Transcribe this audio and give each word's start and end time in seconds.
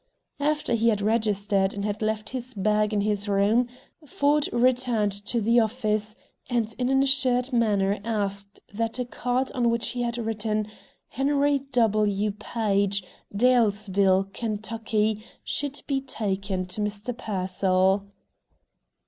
After 0.39 0.73
he 0.73 0.87
had 0.89 0.99
registered 1.03 1.75
and 1.75 1.85
had 1.85 2.01
left 2.01 2.29
his 2.29 2.55
bag 2.55 2.91
in 2.91 3.01
his 3.01 3.29
room, 3.29 3.67
Ford 4.03 4.49
returned 4.51 5.11
to 5.27 5.39
the 5.39 5.59
office, 5.59 6.15
and 6.49 6.73
in 6.79 6.89
an 6.89 7.03
assured 7.03 7.53
manner 7.53 7.99
asked 8.03 8.59
that 8.73 8.97
a 8.97 9.05
card 9.05 9.51
on 9.51 9.69
which 9.69 9.89
he 9.89 10.01
had 10.01 10.17
written 10.17 10.65
"Henry 11.09 11.59
W. 11.59 12.31
Page, 12.31 13.03
Dalesville, 13.31 14.23
Kentucky," 14.33 15.23
should 15.43 15.83
be 15.85 16.01
taken 16.01 16.65
to 16.65 16.81
Mr. 16.81 17.15
Pearsall. 17.15 18.07